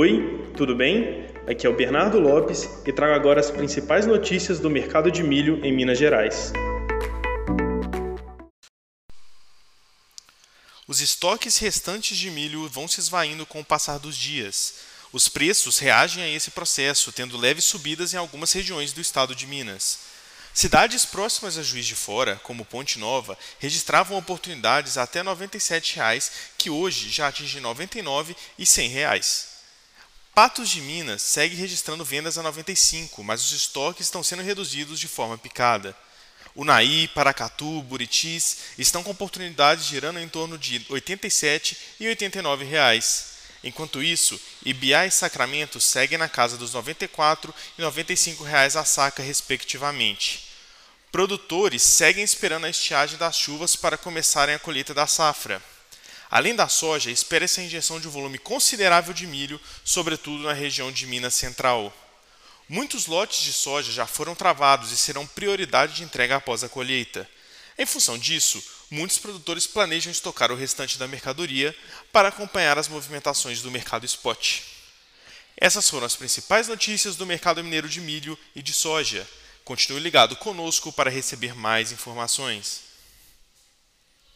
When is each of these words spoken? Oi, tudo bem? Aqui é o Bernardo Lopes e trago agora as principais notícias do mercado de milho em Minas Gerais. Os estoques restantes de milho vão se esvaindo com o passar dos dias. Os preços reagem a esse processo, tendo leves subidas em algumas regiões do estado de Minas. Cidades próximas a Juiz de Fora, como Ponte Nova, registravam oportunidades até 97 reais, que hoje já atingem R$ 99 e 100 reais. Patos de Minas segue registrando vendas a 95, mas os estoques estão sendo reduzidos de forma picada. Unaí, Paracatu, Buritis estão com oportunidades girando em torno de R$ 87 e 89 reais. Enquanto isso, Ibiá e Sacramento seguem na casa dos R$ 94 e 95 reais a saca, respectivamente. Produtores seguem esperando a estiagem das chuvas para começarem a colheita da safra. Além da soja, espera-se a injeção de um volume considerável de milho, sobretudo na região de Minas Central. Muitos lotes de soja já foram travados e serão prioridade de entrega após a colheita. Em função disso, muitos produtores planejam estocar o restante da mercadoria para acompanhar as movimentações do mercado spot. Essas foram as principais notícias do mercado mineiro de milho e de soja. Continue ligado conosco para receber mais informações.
Oi, 0.00 0.52
tudo 0.56 0.76
bem? 0.76 1.26
Aqui 1.48 1.66
é 1.66 1.68
o 1.68 1.74
Bernardo 1.74 2.20
Lopes 2.20 2.68
e 2.86 2.92
trago 2.92 3.14
agora 3.14 3.40
as 3.40 3.50
principais 3.50 4.06
notícias 4.06 4.60
do 4.60 4.70
mercado 4.70 5.10
de 5.10 5.24
milho 5.24 5.58
em 5.66 5.72
Minas 5.72 5.98
Gerais. 5.98 6.52
Os 10.86 11.00
estoques 11.00 11.58
restantes 11.58 12.16
de 12.16 12.30
milho 12.30 12.68
vão 12.68 12.86
se 12.86 13.00
esvaindo 13.00 13.44
com 13.44 13.58
o 13.58 13.64
passar 13.64 13.98
dos 13.98 14.16
dias. 14.16 14.74
Os 15.12 15.26
preços 15.26 15.80
reagem 15.80 16.22
a 16.22 16.28
esse 16.28 16.52
processo, 16.52 17.10
tendo 17.10 17.36
leves 17.36 17.64
subidas 17.64 18.14
em 18.14 18.18
algumas 18.18 18.52
regiões 18.52 18.92
do 18.92 19.00
estado 19.00 19.34
de 19.34 19.48
Minas. 19.48 19.98
Cidades 20.54 21.04
próximas 21.04 21.58
a 21.58 21.62
Juiz 21.64 21.84
de 21.84 21.96
Fora, 21.96 22.40
como 22.44 22.64
Ponte 22.64 23.00
Nova, 23.00 23.36
registravam 23.58 24.16
oportunidades 24.16 24.96
até 24.96 25.24
97 25.24 25.96
reais, 25.96 26.30
que 26.56 26.70
hoje 26.70 27.08
já 27.08 27.26
atingem 27.26 27.56
R$ 27.56 27.62
99 27.62 28.36
e 28.56 28.64
100 28.64 28.88
reais. 28.90 29.57
Patos 30.38 30.68
de 30.68 30.80
Minas 30.80 31.20
segue 31.20 31.56
registrando 31.56 32.04
vendas 32.04 32.38
a 32.38 32.44
95, 32.44 33.24
mas 33.24 33.42
os 33.42 33.50
estoques 33.50 34.06
estão 34.06 34.22
sendo 34.22 34.40
reduzidos 34.40 35.00
de 35.00 35.08
forma 35.08 35.36
picada. 35.36 35.96
Unaí, 36.54 37.08
Paracatu, 37.08 37.82
Buritis 37.82 38.58
estão 38.78 39.02
com 39.02 39.10
oportunidades 39.10 39.86
girando 39.86 40.20
em 40.20 40.28
torno 40.28 40.56
de 40.56 40.78
R$ 40.78 40.86
87 40.90 41.76
e 41.98 42.06
89 42.06 42.64
reais. 42.64 43.30
Enquanto 43.64 44.00
isso, 44.00 44.40
Ibiá 44.64 45.06
e 45.06 45.10
Sacramento 45.10 45.80
seguem 45.80 46.16
na 46.16 46.28
casa 46.28 46.56
dos 46.56 46.70
R$ 46.70 46.76
94 46.76 47.52
e 47.76 47.82
95 47.82 48.44
reais 48.44 48.76
a 48.76 48.84
saca, 48.84 49.20
respectivamente. 49.20 50.52
Produtores 51.10 51.82
seguem 51.82 52.22
esperando 52.22 52.66
a 52.66 52.70
estiagem 52.70 53.18
das 53.18 53.36
chuvas 53.36 53.74
para 53.74 53.98
começarem 53.98 54.54
a 54.54 54.58
colheita 54.60 54.94
da 54.94 55.08
safra. 55.08 55.60
Além 56.30 56.54
da 56.54 56.68
soja, 56.68 57.10
espera-se 57.10 57.60
a 57.60 57.64
injeção 57.64 57.98
de 57.98 58.06
um 58.06 58.10
volume 58.10 58.38
considerável 58.38 59.14
de 59.14 59.26
milho, 59.26 59.60
sobretudo 59.84 60.42
na 60.42 60.52
região 60.52 60.92
de 60.92 61.06
Minas 61.06 61.34
Central. 61.34 61.92
Muitos 62.68 63.06
lotes 63.06 63.42
de 63.42 63.52
soja 63.52 63.90
já 63.90 64.06
foram 64.06 64.34
travados 64.34 64.92
e 64.92 64.96
serão 64.96 65.26
prioridade 65.26 65.94
de 65.94 66.04
entrega 66.04 66.36
após 66.36 66.62
a 66.62 66.68
colheita. 66.68 67.28
Em 67.78 67.86
função 67.86 68.18
disso, 68.18 68.62
muitos 68.90 69.16
produtores 69.16 69.66
planejam 69.66 70.12
estocar 70.12 70.52
o 70.52 70.56
restante 70.56 70.98
da 70.98 71.08
mercadoria 71.08 71.74
para 72.12 72.28
acompanhar 72.28 72.76
as 72.76 72.88
movimentações 72.88 73.62
do 73.62 73.70
mercado 73.70 74.04
spot. 74.04 74.60
Essas 75.56 75.88
foram 75.88 76.06
as 76.06 76.14
principais 76.14 76.68
notícias 76.68 77.16
do 77.16 77.24
mercado 77.24 77.64
mineiro 77.64 77.88
de 77.88 78.02
milho 78.02 78.38
e 78.54 78.60
de 78.62 78.74
soja. 78.74 79.26
Continue 79.64 80.00
ligado 80.00 80.36
conosco 80.36 80.92
para 80.92 81.10
receber 81.10 81.54
mais 81.54 81.90
informações. 81.90 82.87